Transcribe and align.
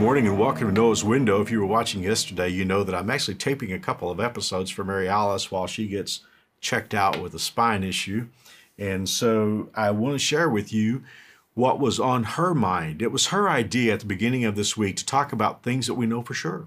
morning 0.00 0.26
and 0.26 0.38
welcome 0.38 0.66
to 0.66 0.72
Noah's 0.72 1.04
Window. 1.04 1.42
If 1.42 1.50
you 1.50 1.60
were 1.60 1.66
watching 1.66 2.02
yesterday, 2.02 2.48
you 2.48 2.64
know 2.64 2.82
that 2.82 2.94
I'm 2.94 3.10
actually 3.10 3.34
taping 3.34 3.70
a 3.70 3.78
couple 3.78 4.10
of 4.10 4.18
episodes 4.18 4.70
for 4.70 4.82
Mary 4.82 5.06
Alice 5.06 5.50
while 5.50 5.66
she 5.66 5.86
gets 5.86 6.20
checked 6.62 6.94
out 6.94 7.20
with 7.20 7.34
a 7.34 7.38
spine 7.38 7.84
issue. 7.84 8.26
And 8.78 9.06
so 9.06 9.68
I 9.74 9.90
want 9.90 10.14
to 10.14 10.18
share 10.18 10.48
with 10.48 10.72
you 10.72 11.02
what 11.52 11.80
was 11.80 12.00
on 12.00 12.24
her 12.24 12.54
mind. 12.54 13.02
It 13.02 13.12
was 13.12 13.26
her 13.26 13.50
idea 13.50 13.92
at 13.92 14.00
the 14.00 14.06
beginning 14.06 14.46
of 14.46 14.56
this 14.56 14.74
week 14.74 14.96
to 14.96 15.04
talk 15.04 15.34
about 15.34 15.62
things 15.62 15.86
that 15.86 15.94
we 15.94 16.06
know 16.06 16.22
for 16.22 16.32
sure. 16.32 16.66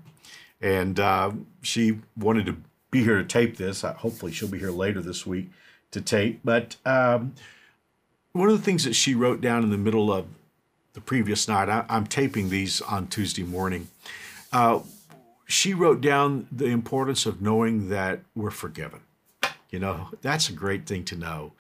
And 0.61 0.99
uh, 0.99 1.31
she 1.63 2.01
wanted 2.15 2.45
to 2.45 2.57
be 2.91 3.03
here 3.03 3.17
to 3.17 3.25
tape 3.25 3.57
this. 3.57 3.81
Hopefully, 3.81 4.31
she'll 4.31 4.47
be 4.47 4.59
here 4.59 4.69
later 4.69 5.01
this 5.01 5.25
week 5.25 5.49
to 5.89 6.01
tape. 6.01 6.41
But 6.43 6.75
um, 6.85 7.33
one 8.33 8.49
of 8.49 8.55
the 8.55 8.63
things 8.63 8.83
that 8.83 8.93
she 8.93 9.15
wrote 9.15 9.41
down 9.41 9.63
in 9.63 9.71
the 9.71 9.77
middle 9.79 10.13
of 10.13 10.27
the 10.93 11.01
previous 11.01 11.47
night. 11.47 11.69
I, 11.69 11.85
am 11.89 12.07
taping 12.07 12.49
these 12.49 12.81
on 12.81 13.07
Tuesday 13.07 13.43
morning. 13.43 13.89
Uh, 14.51 14.81
she 15.45 15.73
wrote 15.73 16.01
down 16.01 16.47
the 16.51 16.65
importance 16.65 17.25
of 17.25 17.41
knowing 17.41 17.89
that 17.89 18.21
we're 18.35 18.51
forgiven. 18.51 19.01
You 19.69 19.79
know, 19.79 20.09
that's 20.21 20.49
a 20.49 20.53
great 20.53 20.85
thing 20.85 21.03
to 21.05 21.15
know. 21.15 21.53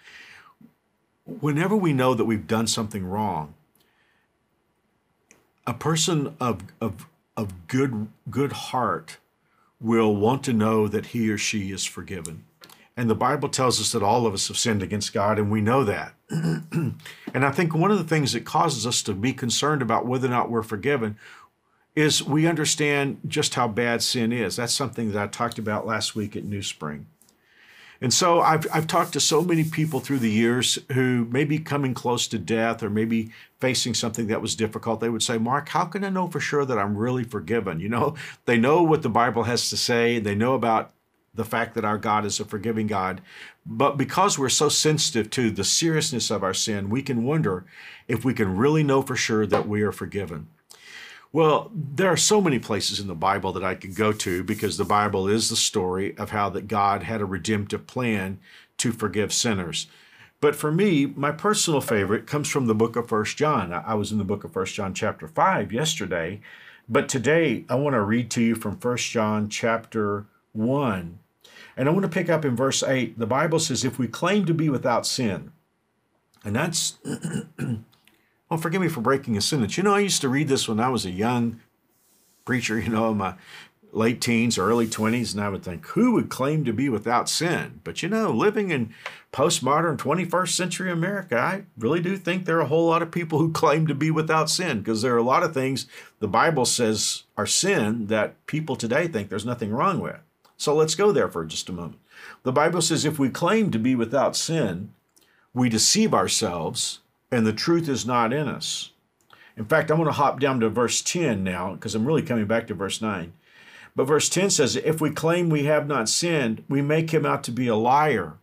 Whenever 1.25 1.75
we 1.75 1.93
know 1.93 2.13
that 2.13 2.25
we've 2.25 2.47
done 2.47 2.67
something 2.67 3.05
wrong, 3.05 3.55
a 5.65 5.73
person 5.73 6.35
of, 6.39 6.61
of, 6.79 7.07
of 7.35 7.67
good, 7.67 8.07
good 8.29 8.51
heart 8.51 9.17
will 9.81 10.15
want 10.15 10.43
to 10.43 10.53
know 10.53 10.87
that 10.87 11.07
he 11.07 11.29
or 11.29 11.37
she 11.37 11.71
is 11.71 11.85
forgiven. 11.85 12.45
And 12.95 13.09
the 13.09 13.15
Bible 13.15 13.49
tells 13.49 13.81
us 13.81 13.91
that 13.91 14.03
all 14.03 14.27
of 14.27 14.33
us 14.33 14.47
have 14.49 14.57
sinned 14.57 14.83
against 14.83 15.13
God, 15.13 15.39
and 15.39 15.51
we 15.51 15.61
know 15.61 15.83
that. 15.83 16.13
and 16.29 16.95
I 17.33 17.51
think 17.51 17.73
one 17.73 17.91
of 17.91 17.97
the 17.97 18.03
things 18.03 18.33
that 18.33 18.45
causes 18.45 18.85
us 18.85 19.01
to 19.03 19.13
be 19.13 19.33
concerned 19.33 19.81
about 19.81 20.05
whether 20.05 20.27
or 20.27 20.31
not 20.31 20.51
we're 20.51 20.61
forgiven 20.61 21.17
is 21.95 22.23
we 22.23 22.47
understand 22.47 23.19
just 23.27 23.55
how 23.55 23.67
bad 23.67 24.01
sin 24.01 24.31
is. 24.31 24.55
That's 24.55 24.73
something 24.73 25.11
that 25.11 25.21
I 25.21 25.27
talked 25.27 25.57
about 25.57 25.87
last 25.87 26.15
week 26.15 26.35
at 26.35 26.43
New 26.43 26.61
Spring. 26.61 27.07
And 28.01 28.13
so 28.13 28.41
I've, 28.41 28.67
I've 28.73 28.87
talked 28.87 29.13
to 29.13 29.19
so 29.21 29.41
many 29.41 29.63
people 29.63 30.01
through 30.01 30.19
the 30.19 30.29
years 30.29 30.77
who 30.91 31.25
may 31.31 31.45
be 31.45 31.57
coming 31.57 31.93
close 31.93 32.27
to 32.27 32.37
death 32.37 32.83
or 32.83 32.89
maybe 32.89 33.31
facing 33.61 33.93
something 33.93 34.27
that 34.27 34.41
was 34.41 34.55
difficult. 34.55 34.99
They 34.99 35.07
would 35.07 35.23
say, 35.23 35.37
Mark, 35.37 35.69
how 35.69 35.85
can 35.85 36.03
I 36.03 36.09
know 36.09 36.27
for 36.27 36.41
sure 36.41 36.65
that 36.65 36.77
I'm 36.77 36.97
really 36.97 37.23
forgiven? 37.23 37.79
You 37.79 37.87
know, 37.87 38.15
they 38.45 38.57
know 38.57 38.83
what 38.83 39.03
the 39.03 39.09
Bible 39.09 39.43
has 39.43 39.69
to 39.69 39.77
say, 39.77 40.19
they 40.19 40.35
know 40.35 40.53
about 40.53 40.91
the 41.33 41.45
fact 41.45 41.73
that 41.73 41.85
our 41.85 41.97
God 41.97 42.25
is 42.25 42.39
a 42.39 42.45
forgiving 42.45 42.87
God. 42.87 43.21
But 43.65 43.97
because 43.97 44.37
we're 44.37 44.49
so 44.49 44.69
sensitive 44.69 45.29
to 45.31 45.49
the 45.49 45.63
seriousness 45.63 46.29
of 46.29 46.43
our 46.43 46.53
sin, 46.53 46.89
we 46.89 47.01
can 47.01 47.23
wonder 47.23 47.65
if 48.07 48.23
we 48.23 48.33
can 48.33 48.55
really 48.55 48.83
know 48.83 49.01
for 49.01 49.15
sure 49.15 49.45
that 49.47 49.67
we 49.67 49.81
are 49.81 49.91
forgiven. 49.91 50.47
Well, 51.31 51.71
there 51.73 52.09
are 52.09 52.17
so 52.17 52.39
many 52.41 52.59
places 52.59 52.99
in 52.99 53.07
the 53.07 53.15
Bible 53.15 53.51
that 53.53 53.63
I 53.63 53.73
could 53.73 53.95
go 53.95 54.11
to 54.13 54.43
because 54.43 54.77
the 54.77 54.85
Bible 54.85 55.27
is 55.27 55.49
the 55.49 55.55
story 55.55 56.15
of 56.17 56.29
how 56.29 56.49
that 56.49 56.67
God 56.67 57.01
had 57.01 57.21
a 57.21 57.25
redemptive 57.25 57.87
plan 57.87 58.39
to 58.77 58.91
forgive 58.91 59.33
sinners. 59.33 59.87
But 60.39 60.55
for 60.55 60.71
me, 60.71 61.07
my 61.07 61.31
personal 61.31 61.81
favorite 61.81 62.27
comes 62.27 62.49
from 62.49 62.67
the 62.67 62.75
book 62.75 62.95
of 62.95 63.09
First 63.09 63.37
John. 63.37 63.73
I 63.73 63.95
was 63.95 64.11
in 64.11 64.19
the 64.19 64.23
book 64.23 64.43
of 64.43 64.53
First 64.53 64.75
John 64.75 64.93
chapter 64.93 65.27
5 65.27 65.71
yesterday, 65.71 66.41
but 66.87 67.09
today 67.09 67.65
I 67.67 67.75
want 67.75 67.95
to 67.95 68.01
read 68.01 68.29
to 68.31 68.41
you 68.41 68.53
from 68.53 68.77
First 68.77 69.09
John 69.09 69.49
chapter 69.49 70.27
1 70.51 71.17
and 71.75 71.87
I 71.87 71.91
want 71.91 72.03
to 72.03 72.09
pick 72.09 72.29
up 72.29 72.45
in 72.45 72.55
verse 72.55 72.83
8. 72.83 73.17
The 73.17 73.25
Bible 73.25 73.59
says, 73.59 73.83
if 73.83 73.97
we 73.97 74.07
claim 74.07 74.45
to 74.45 74.53
be 74.53 74.69
without 74.69 75.05
sin, 75.05 75.51
and 76.43 76.55
that's, 76.55 76.99
well, 78.49 78.59
forgive 78.59 78.81
me 78.81 78.89
for 78.89 79.01
breaking 79.01 79.37
a 79.37 79.41
sentence. 79.41 79.77
You 79.77 79.83
know, 79.83 79.95
I 79.95 79.99
used 79.99 80.21
to 80.21 80.29
read 80.29 80.47
this 80.47 80.67
when 80.67 80.79
I 80.79 80.89
was 80.89 81.05
a 81.05 81.11
young 81.11 81.61
preacher, 82.45 82.79
you 82.79 82.89
know, 82.89 83.11
in 83.11 83.17
my 83.17 83.35
late 83.93 84.19
teens 84.19 84.57
or 84.57 84.67
early 84.67 84.87
20s, 84.87 85.33
and 85.33 85.43
I 85.43 85.49
would 85.49 85.63
think, 85.63 85.85
who 85.87 86.13
would 86.13 86.29
claim 86.29 86.65
to 86.65 86.73
be 86.73 86.89
without 86.89 87.29
sin? 87.29 87.79
But 87.83 88.01
you 88.01 88.09
know, 88.09 88.31
living 88.31 88.71
in 88.71 88.93
postmodern 89.31 89.97
21st 89.97 90.49
century 90.49 90.91
America, 90.91 91.37
I 91.37 91.63
really 91.77 92.01
do 92.01 92.17
think 92.17 92.45
there 92.45 92.57
are 92.57 92.61
a 92.61 92.67
whole 92.67 92.87
lot 92.87 93.03
of 93.03 93.11
people 93.11 93.39
who 93.39 93.51
claim 93.51 93.87
to 93.87 93.95
be 93.95 94.11
without 94.11 94.49
sin 94.49 94.79
because 94.79 95.01
there 95.01 95.13
are 95.13 95.19
a 95.19 95.23
lot 95.23 95.43
of 95.43 95.53
things 95.53 95.85
the 96.19 96.27
Bible 96.27 96.65
says 96.65 97.23
are 97.37 97.45
sin 97.45 98.07
that 98.07 98.43
people 98.47 98.75
today 98.75 99.07
think 99.07 99.29
there's 99.29 99.45
nothing 99.45 99.71
wrong 99.71 99.99
with. 99.99 100.19
So 100.63 100.73
let's 100.73 100.95
go 100.95 101.11
there 101.11 101.27
for 101.27 101.43
just 101.43 101.67
a 101.67 101.73
moment. 101.73 101.99
The 102.43 102.53
Bible 102.53 102.81
says 102.81 103.03
if 103.03 103.19
we 103.19 103.27
claim 103.27 103.69
to 103.71 103.77
be 103.77 103.95
without 103.95 104.33
sin, 104.33 104.93
we 105.53 105.67
deceive 105.67 106.13
ourselves 106.13 106.99
and 107.29 107.45
the 107.45 107.51
truth 107.51 107.89
is 107.89 108.05
not 108.05 108.31
in 108.31 108.47
us. 108.47 108.91
In 109.57 109.65
fact, 109.65 109.91
I'm 109.91 109.97
going 109.97 110.07
to 110.07 110.13
hop 110.13 110.39
down 110.39 110.61
to 110.61 110.69
verse 110.69 111.01
10 111.01 111.43
now 111.43 111.73
because 111.73 111.95
I'm 111.95 112.05
really 112.05 112.21
coming 112.21 112.45
back 112.45 112.67
to 112.67 112.73
verse 112.73 113.01
9. 113.01 113.33
But 113.93 114.05
verse 114.05 114.29
10 114.29 114.51
says, 114.51 114.77
If 114.77 115.01
we 115.01 115.09
claim 115.11 115.49
we 115.49 115.65
have 115.65 115.85
not 115.85 116.07
sinned, 116.07 116.63
we 116.69 116.81
make 116.81 117.13
him 117.13 117.25
out 117.25 117.43
to 117.43 117.51
be 117.51 117.67
a 117.67 117.75
liar, 117.75 118.35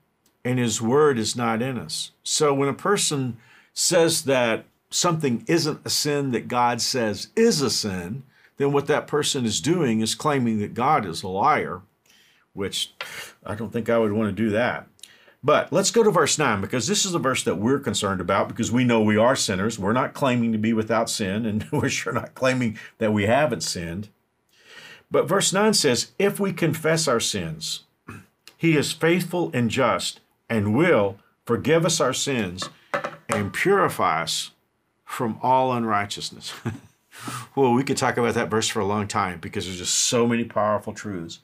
and 0.44 0.59
his 0.59 0.82
word 0.82 1.19
is 1.19 1.34
not 1.34 1.62
in 1.62 1.78
us. 1.78 2.10
So 2.22 2.53
when 2.53 2.69
a 2.69 2.75
person 2.75 3.38
says 3.72 4.25
that 4.25 4.66
something 4.91 5.42
isn't 5.48 5.80
a 5.86 5.91
sin 5.91 6.32
that 6.32 6.48
God 6.48 6.82
says 6.82 7.28
is 7.34 7.62
a 7.62 7.70
sin, 7.70 8.25
then 8.59 8.72
what 8.72 8.88
that 8.88 9.06
person 9.06 9.47
is 9.47 9.62
doing 9.62 10.03
is 10.03 10.14
claiming 10.14 10.59
that 10.59 10.75
God 10.75 11.06
is 11.06 11.22
a 11.22 11.28
liar 11.28 11.80
which 12.53 12.93
I 13.44 13.55
don't 13.55 13.72
think 13.72 13.88
I 13.88 13.99
would 13.99 14.12
want 14.12 14.34
to 14.34 14.43
do 14.43 14.50
that. 14.50 14.87
But 15.43 15.72
let's 15.72 15.91
go 15.91 16.03
to 16.03 16.11
verse 16.11 16.38
9 16.38 16.61
because 16.61 16.87
this 16.87 17.06
is 17.06 17.12
the 17.12 17.19
verse 17.19 17.43
that 17.44 17.56
we're 17.56 17.78
concerned 17.78 18.21
about 18.21 18.49
because 18.49 18.71
we 18.71 18.84
know 18.84 19.00
we 19.00 19.16
are 19.16 19.34
sinners. 19.34 19.78
We're 19.78 19.94
not 19.94 20.12
claiming 20.12 20.53
to 20.53 20.59
be 20.59 20.72
without 20.75 21.09
sin, 21.09 21.47
and 21.47 21.66
we're 21.72 21.89
sure 21.89 22.12
not 22.12 22.34
claiming 22.34 22.78
that 22.99 23.12
we 23.12 23.25
haven't 23.25 23.62
sinned. 23.62 24.09
But 25.10 25.28
verse 25.28 25.53
9 25.53 25.75
says, 25.75 26.12
If 26.19 26.39
we 26.39 26.53
confess 26.53 27.09
our 27.09 27.21
sins, 27.21 27.84
he 28.56 28.77
is 28.77 28.93
faithful 28.93 29.50
and 29.55 29.71
just 29.71 30.21
and 30.49 30.77
will 30.77 31.16
forgive 31.47 31.87
us 31.87 32.00
our 32.00 32.12
sins 32.12 32.69
and 33.28 33.53
purify 33.53 34.22
us 34.22 34.50
from 35.05 35.39
all 35.43 35.72
unrighteousness. 35.72 36.53
well, 37.56 37.72
we 37.72 37.83
could 37.83 37.97
talk 37.97 38.16
about 38.16 38.34
that 38.34 38.50
verse 38.50 38.69
for 38.69 38.81
a 38.81 38.87
long 38.87 39.09
time 39.09 39.41
because 39.41 39.65
there's 39.65 39.78
just 39.78 39.94
so 39.94 40.27
many 40.27 40.44
powerful 40.44 40.93
truths. 40.93 41.41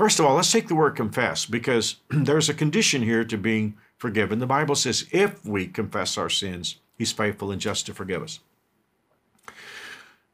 First 0.00 0.18
of 0.18 0.24
all, 0.24 0.36
let's 0.36 0.50
take 0.50 0.68
the 0.68 0.74
word 0.74 0.96
confess 0.96 1.44
because 1.44 1.96
there's 2.08 2.48
a 2.48 2.54
condition 2.54 3.02
here 3.02 3.22
to 3.22 3.36
being 3.36 3.74
forgiven. 3.98 4.38
The 4.38 4.46
Bible 4.46 4.74
says, 4.74 5.04
if 5.12 5.44
we 5.44 5.66
confess 5.66 6.16
our 6.16 6.30
sins, 6.30 6.76
he's 6.96 7.12
faithful 7.12 7.50
and 7.50 7.60
just 7.60 7.84
to 7.84 7.92
forgive 7.92 8.22
us. 8.22 8.40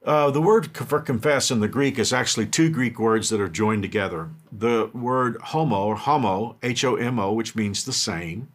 Uh, 0.04 0.30
the 0.30 0.40
word 0.40 0.76
for 0.76 1.00
confess 1.00 1.50
in 1.50 1.58
the 1.58 1.66
Greek 1.66 1.98
is 1.98 2.12
actually 2.12 2.46
two 2.46 2.70
Greek 2.70 3.00
words 3.00 3.28
that 3.30 3.40
are 3.40 3.48
joined 3.48 3.82
together. 3.82 4.28
The 4.52 4.88
word 4.94 5.36
homo 5.42 5.86
or 5.86 5.96
homo, 5.96 6.54
H 6.62 6.84
O 6.84 6.94
M 6.94 7.18
O, 7.18 7.32
which 7.32 7.56
means 7.56 7.84
the 7.84 7.92
same, 7.92 8.46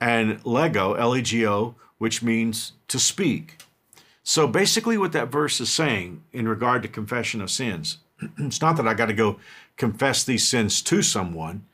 and 0.00 0.38
lego, 0.46 0.92
L 0.92 1.16
E 1.16 1.22
G 1.22 1.44
O, 1.44 1.74
which 1.98 2.22
means 2.22 2.74
to 2.86 3.00
speak. 3.00 3.58
So 4.22 4.46
basically, 4.46 4.96
what 4.96 5.10
that 5.10 5.32
verse 5.32 5.60
is 5.60 5.72
saying 5.72 6.22
in 6.32 6.46
regard 6.46 6.82
to 6.82 6.88
confession 6.88 7.40
of 7.40 7.50
sins, 7.50 7.98
it's 8.38 8.60
not 8.60 8.76
that 8.76 8.86
I 8.86 8.94
got 8.94 9.06
to 9.06 9.12
go 9.12 9.40
confess 9.76 10.24
these 10.24 10.46
sins 10.46 10.82
to 10.82 11.02
someone. 11.02 11.66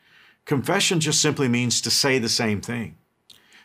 Confession 0.44 1.00
just 1.00 1.20
simply 1.20 1.48
means 1.48 1.80
to 1.80 1.90
say 1.90 2.18
the 2.18 2.28
same 2.28 2.60
thing. 2.60 2.96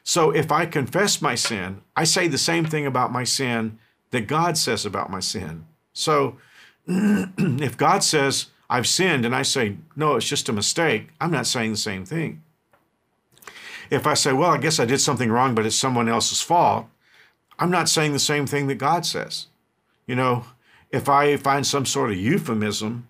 So 0.03 0.31
if 0.31 0.51
I 0.51 0.65
confess 0.65 1.21
my 1.21 1.35
sin, 1.35 1.81
I 1.95 2.03
say 2.05 2.27
the 2.27 2.37
same 2.37 2.65
thing 2.65 2.85
about 2.85 3.11
my 3.11 3.23
sin 3.23 3.79
that 4.11 4.27
God 4.27 4.57
says 4.57 4.85
about 4.85 5.11
my 5.11 5.19
sin. 5.19 5.65
So 5.91 6.37
if 6.87 7.77
God 7.77 8.03
says, 8.03 8.47
I've 8.69 8.87
sinned, 8.87 9.25
and 9.25 9.35
I 9.35 9.41
say, 9.41 9.77
no, 9.95 10.15
it's 10.15 10.27
just 10.27 10.49
a 10.49 10.53
mistake, 10.53 11.09
I'm 11.19 11.31
not 11.31 11.47
saying 11.47 11.71
the 11.71 11.77
same 11.77 12.05
thing. 12.05 12.43
If 13.89 14.05
I 14.05 14.13
say, 14.13 14.33
well, 14.33 14.51
I 14.51 14.57
guess 14.57 14.79
I 14.79 14.85
did 14.85 14.99
something 14.99 15.31
wrong, 15.31 15.55
but 15.55 15.65
it's 15.65 15.75
someone 15.75 16.09
else's 16.09 16.41
fault, 16.41 16.87
I'm 17.59 17.71
not 17.71 17.89
saying 17.89 18.13
the 18.13 18.19
same 18.19 18.45
thing 18.45 18.67
that 18.67 18.75
God 18.75 19.05
says. 19.05 19.47
You 20.05 20.15
know, 20.15 20.45
if 20.91 21.09
I 21.09 21.35
find 21.37 21.65
some 21.65 21.85
sort 21.85 22.11
of 22.11 22.17
euphemism 22.17 23.07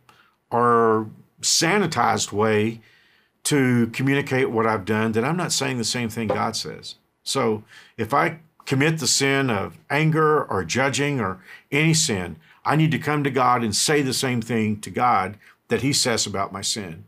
or 0.52 1.10
sanitized 1.42 2.32
way 2.32 2.82
to 3.44 3.88
communicate 3.88 4.50
what 4.50 4.68
I've 4.68 4.86
done, 4.86 5.14
then 5.14 5.24
I'm 5.24 5.38
not 5.38 5.52
saying 5.52 5.78
the 5.78 5.84
same 5.84 6.10
thing 6.10 6.28
God 6.28 6.56
says. 6.56 6.96
So 7.24 7.64
if 7.98 8.14
I 8.14 8.40
commit 8.66 9.00
the 9.00 9.08
sin 9.08 9.50
of 9.50 9.78
anger 9.90 10.44
or 10.44 10.64
judging 10.64 11.20
or 11.22 11.40
any 11.72 11.94
sin, 11.94 12.38
I 12.66 12.76
need 12.76 12.92
to 12.92 13.00
come 13.00 13.24
to 13.24 13.30
God 13.30 13.64
and 13.64 13.76
say 13.76 14.02
the 14.02 14.14
same 14.14 14.42
thing 14.42 14.82
to 14.82 14.90
God 14.90 15.38
that 15.70 15.82
He 15.82 15.94
says 15.94 16.26
about 16.26 16.52
my 16.52 16.62
sin. 16.62 17.06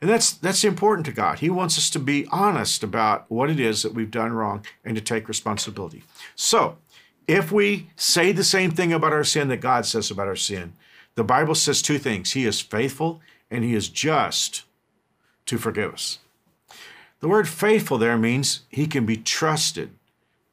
And 0.00 0.10
that's 0.10 0.32
that's 0.32 0.64
important 0.64 1.06
to 1.06 1.12
God. 1.12 1.38
He 1.38 1.48
wants 1.48 1.78
us 1.78 1.88
to 1.90 1.98
be 1.98 2.26
honest 2.30 2.82
about 2.82 3.24
what 3.30 3.50
it 3.50 3.60
is 3.60 3.82
that 3.82 3.94
we've 3.94 4.10
done 4.10 4.32
wrong 4.32 4.64
and 4.84 4.94
to 4.96 5.00
take 5.00 5.28
responsibility. 5.28 6.02
So, 6.34 6.76
if 7.26 7.50
we 7.50 7.90
say 7.96 8.32
the 8.32 8.44
same 8.44 8.72
thing 8.72 8.92
about 8.92 9.12
our 9.12 9.24
sin 9.24 9.48
that 9.48 9.58
God 9.58 9.86
says 9.86 10.10
about 10.10 10.28
our 10.28 10.36
sin, 10.36 10.74
the 11.16 11.24
Bible 11.24 11.54
says 11.54 11.82
two 11.82 11.98
things 11.98 12.32
He 12.32 12.46
is 12.46 12.60
faithful 12.60 13.20
and 13.50 13.64
He 13.64 13.74
is 13.74 13.88
just 13.88 14.62
to 15.46 15.58
forgive 15.58 15.92
us. 15.92 16.20
The 17.20 17.28
word 17.28 17.48
faithful 17.48 17.98
there 17.98 18.16
means 18.16 18.60
He 18.68 18.86
can 18.86 19.04
be 19.04 19.16
trusted. 19.16 19.90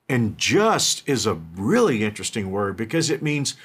And 0.09 0.37
just 0.37 1.07
is 1.07 1.25
a 1.25 1.35
really 1.55 2.03
interesting 2.03 2.51
word 2.51 2.75
because 2.75 3.09
it 3.09 3.23
means 3.23 3.55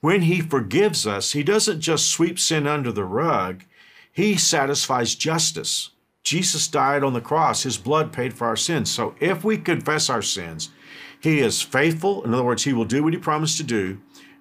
when 0.00 0.22
he 0.22 0.40
forgives 0.40 1.06
us, 1.06 1.32
he 1.32 1.42
doesn't 1.42 1.80
just 1.80 2.08
sweep 2.08 2.38
sin 2.38 2.66
under 2.66 2.90
the 2.90 3.04
rug, 3.04 3.64
he 4.12 4.36
satisfies 4.36 5.14
justice. 5.14 5.90
Jesus 6.22 6.68
died 6.68 7.04
on 7.04 7.12
the 7.12 7.20
cross, 7.20 7.62
his 7.62 7.78
blood 7.78 8.12
paid 8.12 8.34
for 8.34 8.46
our 8.46 8.56
sins. 8.56 8.90
So 8.90 9.14
if 9.20 9.44
we 9.44 9.58
confess 9.58 10.10
our 10.10 10.22
sins, 10.22 10.70
he 11.18 11.40
is 11.40 11.60
faithful. 11.60 12.24
In 12.24 12.32
other 12.32 12.44
words, 12.44 12.64
he 12.64 12.72
will 12.72 12.84
do 12.84 13.02
what 13.02 13.12
he 13.12 13.18
promised 13.18 13.58
to 13.58 13.62
do. 13.62 14.00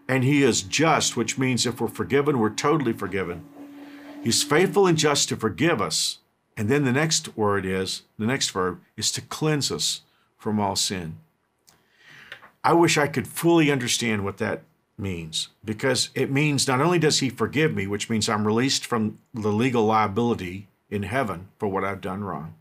And 0.09 0.23
he 0.23 0.41
is 0.41 0.63
just, 0.63 1.15
which 1.15 1.37
means 1.37 1.67
if 1.67 1.79
we're 1.79 1.87
forgiven, 1.87 2.39
we're 2.39 2.49
totally 2.49 2.93
forgiven. 2.93 3.45
He's 4.23 4.41
faithful 4.41 4.87
and 4.87 4.97
just 4.97 5.29
to 5.29 5.37
forgive 5.37 5.79
us. 5.79 6.17
And 6.57 6.67
then 6.67 6.83
the 6.83 6.91
next 6.91 7.37
word 7.37 7.63
is, 7.63 8.01
the 8.17 8.25
next 8.25 8.49
verb 8.49 8.81
is 8.97 9.11
to 9.11 9.21
cleanse 9.21 9.71
us 9.71 10.01
from 10.35 10.59
all 10.59 10.75
sin. 10.75 11.17
I 12.63 12.73
wish 12.73 12.97
I 12.97 13.07
could 13.07 13.27
fully 13.27 13.71
understand 13.71 14.25
what 14.25 14.39
that 14.39 14.63
means 14.97 15.49
because 15.63 16.09
it 16.15 16.31
means 16.31 16.67
not 16.67 16.81
only 16.81 16.97
does 16.97 17.19
he 17.19 17.29
forgive 17.29 17.75
me, 17.75 17.85
which 17.85 18.09
means 18.09 18.27
I'm 18.27 18.47
released 18.47 18.87
from 18.87 19.19
the 19.31 19.53
legal 19.53 19.85
liability 19.85 20.67
in 20.89 21.03
heaven 21.03 21.49
for 21.59 21.67
what 21.67 21.85
I've 21.85 22.01
done 22.01 22.23
wrong, 22.23 22.55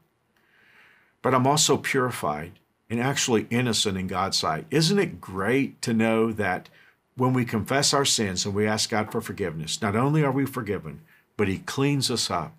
but 1.23 1.35
I'm 1.35 1.47
also 1.47 1.79
purified 1.79 2.53
and 2.91 3.01
actually 3.01 3.47
innocent 3.49 3.97
in 3.97 4.06
God's 4.06 4.39
sight. 4.39 4.67
Isn't 4.71 4.99
it 4.99 5.21
great 5.21 5.81
to 5.83 5.94
know 5.94 6.31
that 6.33 6.69
when 7.19 7.35
we 7.35 7.44
confess 7.44 7.93
our 7.93 8.05
sins 8.05 8.47
and 8.47 8.55
we 8.55 8.67
ask 8.67 8.91
God 8.91 9.12
for 9.12 9.20
forgiveness, 9.20 9.82
not 9.82 9.94
only 9.94 10.23
are 10.25 10.32
we 10.32 10.47
forgiven, 10.47 11.03
but 11.37 11.49
he 11.49 11.59
cleans 11.59 12.11
us 12.11 12.31
up. 12.31 12.55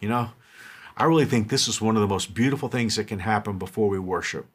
You 0.00 0.08
know, 0.08 0.30
I 0.96 1.04
really 1.04 1.24
think 1.24 1.48
this 1.48 1.66
is 1.66 1.80
one 1.80 1.96
of 1.96 2.02
the 2.02 2.08
most 2.08 2.34
beautiful 2.34 2.68
things 2.68 2.96
that 2.96 3.08
can 3.08 3.20
happen 3.20 3.58
before 3.58 3.88
we 3.88 3.98
worship. 3.98 4.46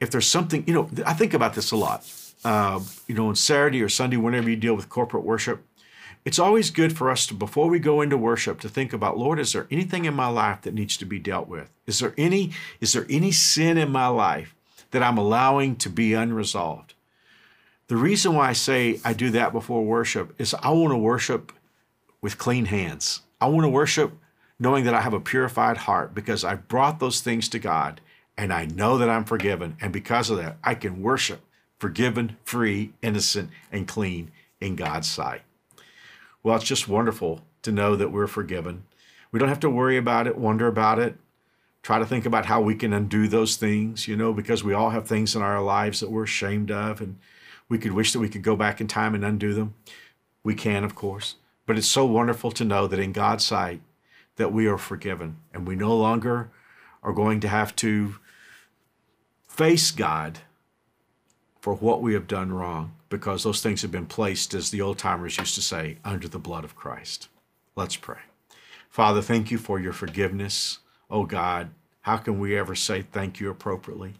If 0.00 0.10
there's 0.10 0.26
something, 0.26 0.64
you 0.66 0.74
know, 0.74 0.90
I 1.06 1.14
think 1.14 1.32
about 1.32 1.54
this 1.54 1.70
a 1.70 1.76
lot 1.76 2.04
uh, 2.44 2.80
you 3.06 3.14
know, 3.14 3.28
on 3.28 3.34
Saturday 3.34 3.82
or 3.82 3.88
Sunday, 3.88 4.16
whenever 4.16 4.48
you 4.48 4.56
deal 4.56 4.74
with 4.74 4.88
corporate 4.88 5.24
worship, 5.24 5.64
it's 6.24 6.38
always 6.38 6.70
good 6.70 6.96
for 6.96 7.10
us 7.10 7.26
to, 7.26 7.34
before 7.34 7.68
we 7.68 7.78
go 7.78 8.00
into 8.00 8.16
worship, 8.16 8.60
to 8.60 8.68
think 8.68 8.92
about, 8.92 9.18
Lord, 9.18 9.38
is 9.38 9.52
there 9.52 9.66
anything 9.70 10.04
in 10.04 10.14
my 10.14 10.28
life 10.28 10.62
that 10.62 10.74
needs 10.74 10.96
to 10.98 11.04
be 11.04 11.18
dealt 11.18 11.48
with? 11.48 11.70
Is 11.86 12.00
there 12.00 12.14
any, 12.16 12.52
is 12.80 12.92
there 12.92 13.06
any 13.08 13.32
sin 13.32 13.78
in 13.78 13.90
my 13.90 14.08
life 14.08 14.54
that 14.90 15.02
I'm 15.02 15.18
allowing 15.18 15.76
to 15.76 15.90
be 15.90 16.14
unresolved? 16.14 16.94
The 17.88 17.96
reason 17.96 18.34
why 18.34 18.48
I 18.48 18.52
say 18.52 19.00
I 19.04 19.12
do 19.12 19.30
that 19.30 19.52
before 19.52 19.84
worship 19.84 20.34
is 20.40 20.54
I 20.54 20.70
want 20.70 20.92
to 20.92 20.98
worship 20.98 21.52
with 22.20 22.38
clean 22.38 22.64
hands. 22.64 23.20
I 23.40 23.46
want 23.46 23.62
to 23.62 23.68
worship 23.68 24.12
knowing 24.58 24.84
that 24.84 24.94
I 24.94 25.02
have 25.02 25.12
a 25.12 25.20
purified 25.20 25.76
heart 25.76 26.14
because 26.14 26.42
I've 26.42 26.66
brought 26.66 26.98
those 26.98 27.20
things 27.20 27.48
to 27.50 27.60
God 27.60 28.00
and 28.36 28.52
I 28.52 28.66
know 28.66 28.98
that 28.98 29.08
I'm 29.08 29.24
forgiven. 29.24 29.76
And 29.80 29.92
because 29.92 30.30
of 30.30 30.38
that, 30.38 30.56
I 30.64 30.74
can 30.74 31.00
worship 31.00 31.42
forgiven, 31.78 32.36
free, 32.44 32.92
innocent, 33.02 33.50
and 33.70 33.86
clean 33.86 34.32
in 34.60 34.74
God's 34.74 35.08
sight. 35.08 35.42
Well, 36.42 36.56
it's 36.56 36.64
just 36.64 36.88
wonderful 36.88 37.42
to 37.62 37.70
know 37.70 37.94
that 37.96 38.10
we're 38.10 38.26
forgiven. 38.26 38.84
We 39.30 39.38
don't 39.38 39.48
have 39.48 39.60
to 39.60 39.70
worry 39.70 39.96
about 39.96 40.26
it, 40.26 40.38
wonder 40.38 40.66
about 40.66 40.98
it, 40.98 41.16
try 41.82 41.98
to 41.98 42.06
think 42.06 42.26
about 42.26 42.46
how 42.46 42.60
we 42.60 42.74
can 42.74 42.92
undo 42.92 43.28
those 43.28 43.56
things, 43.56 44.08
you 44.08 44.16
know, 44.16 44.32
because 44.32 44.64
we 44.64 44.72
all 44.72 44.90
have 44.90 45.06
things 45.06 45.36
in 45.36 45.42
our 45.42 45.62
lives 45.62 46.00
that 46.00 46.10
we're 46.10 46.24
ashamed 46.24 46.70
of 46.70 47.00
and 47.00 47.18
we 47.68 47.78
could 47.78 47.92
wish 47.92 48.12
that 48.12 48.20
we 48.20 48.28
could 48.28 48.42
go 48.42 48.56
back 48.56 48.80
in 48.80 48.86
time 48.86 49.14
and 49.14 49.24
undo 49.24 49.54
them. 49.54 49.74
We 50.42 50.54
can, 50.54 50.84
of 50.84 50.94
course, 50.94 51.36
but 51.66 51.76
it's 51.76 51.88
so 51.88 52.04
wonderful 52.04 52.52
to 52.52 52.64
know 52.64 52.86
that 52.86 53.00
in 53.00 53.12
God's 53.12 53.44
sight 53.44 53.80
that 54.36 54.52
we 54.52 54.66
are 54.66 54.78
forgiven 54.78 55.38
and 55.52 55.66
we 55.66 55.74
no 55.74 55.96
longer 55.96 56.50
are 57.02 57.12
going 57.12 57.40
to 57.40 57.48
have 57.48 57.74
to 57.76 58.16
face 59.48 59.90
God 59.90 60.40
for 61.60 61.74
what 61.74 62.02
we 62.02 62.14
have 62.14 62.28
done 62.28 62.52
wrong 62.52 62.92
because 63.08 63.42
those 63.42 63.60
things 63.60 63.82
have 63.82 63.90
been 63.90 64.06
placed, 64.06 64.54
as 64.54 64.70
the 64.70 64.80
old 64.80 64.98
timers 64.98 65.38
used 65.38 65.54
to 65.54 65.62
say, 65.62 65.98
under 66.04 66.28
the 66.28 66.38
blood 66.38 66.64
of 66.64 66.76
Christ. 66.76 67.28
Let's 67.74 67.96
pray. 67.96 68.18
Father, 68.88 69.22
thank 69.22 69.50
you 69.50 69.58
for 69.58 69.78
your 69.78 69.92
forgiveness. 69.92 70.78
Oh 71.10 71.24
God, 71.24 71.70
how 72.02 72.16
can 72.18 72.38
we 72.38 72.56
ever 72.56 72.74
say 72.74 73.02
thank 73.02 73.40
you 73.40 73.50
appropriately? 73.50 74.14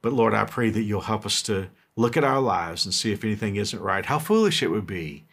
But 0.00 0.12
Lord, 0.12 0.34
I 0.34 0.44
pray 0.44 0.70
that 0.70 0.82
you'll 0.82 1.02
help 1.02 1.24
us 1.24 1.42
to 1.42 1.68
look 1.96 2.16
at 2.16 2.24
our 2.24 2.40
lives 2.40 2.84
and 2.84 2.94
see 2.94 3.12
if 3.12 3.24
anything 3.24 3.56
isn't 3.56 3.80
right. 3.80 4.06
How 4.06 4.18
foolish 4.18 4.62
it 4.62 4.70
would 4.70 4.86
be 4.86 5.24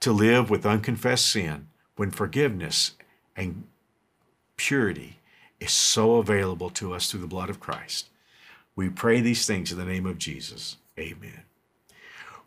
to 0.00 0.12
live 0.12 0.50
with 0.50 0.66
unconfessed 0.66 1.26
sin 1.26 1.68
when 1.96 2.10
forgiveness 2.10 2.92
and 3.34 3.64
purity 4.56 5.18
is 5.60 5.72
so 5.72 6.16
available 6.16 6.70
to 6.70 6.92
us 6.92 7.10
through 7.10 7.20
the 7.20 7.26
blood 7.26 7.50
of 7.50 7.60
Christ. 7.60 8.08
We 8.74 8.88
pray 8.90 9.20
these 9.20 9.46
things 9.46 9.72
in 9.72 9.78
the 9.78 9.84
name 9.84 10.06
of 10.06 10.18
Jesus. 10.18 10.76
Amen. 10.98 11.42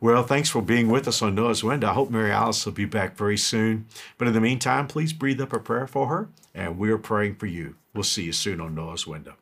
Well, 0.01 0.24
thanks 0.24 0.50
for 0.50 0.62
being 0.62 0.88
with 0.88 1.07
us 1.07 1.21
on 1.21 1.36
Noah's 1.36 1.63
Window. 1.63 1.89
I 1.89 1.94
hope 1.94 2.10
Mary 2.10 2.31
Alice 2.31 2.66
will 2.66 2.71
be 2.71 2.86
back 2.86 3.18
very 3.18 3.38
soon. 3.38 3.86
But 4.18 4.30
in 4.30 4.33
the 4.33 4.39
meantime, 4.39 4.88
please 4.88 5.12
breathe 5.12 5.42
up 5.42 5.51
a 5.51 5.60
prayer 5.60 5.88
for 5.88 6.07
her, 6.07 6.30
and 6.56 6.77
we're 6.77 6.98
praying 6.98 7.36
for 7.36 7.48
you. 7.48 7.75
We'll 7.94 8.04
see 8.04 8.24
you 8.24 8.31
soon 8.31 8.62
on 8.62 8.75
Noah's 8.75 9.06
Window. 9.06 9.36